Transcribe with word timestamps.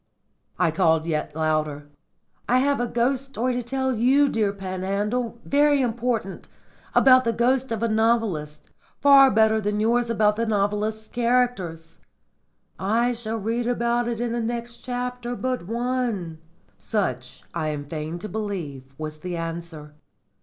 I 0.57 0.71
called 0.71 1.05
yet 1.05 1.35
louder, 1.35 1.87
"I 2.49 2.57
have 2.57 2.79
a 2.79 2.87
ghost 2.87 3.29
story 3.29 3.53
to 3.53 3.61
tell 3.61 3.93
you, 3.95 4.27
dear 4.29 4.51
Panhandle. 4.51 5.37
Very 5.45 5.79
important. 5.79 6.47
About 6.95 7.23
the 7.23 7.31
ghost 7.31 7.71
of 7.71 7.83
a 7.83 7.87
novelist. 7.87 8.71
Far 8.99 9.29
better 9.29 9.61
than 9.61 9.79
yours 9.79 10.09
about 10.09 10.37
the 10.37 10.47
novelist's 10.47 11.07
characters!" 11.07 11.99
"I 12.79 13.13
shall 13.13 13.37
read 13.37 13.67
about 13.67 14.05
that 14.05 14.19
in 14.19 14.31
the 14.31 14.41
next 14.41 14.77
chapter 14.77 15.35
but 15.35 15.67
one." 15.67 16.39
Such, 16.79 17.43
I 17.53 17.67
am 17.67 17.85
fain 17.85 18.17
to 18.17 18.27
believe, 18.27 18.95
was 18.97 19.19
the 19.19 19.37
answer. 19.37 19.93